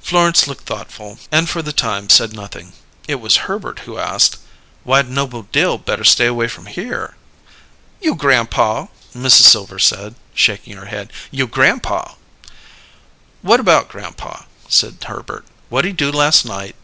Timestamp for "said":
2.08-2.32, 9.78-10.14, 14.70-15.04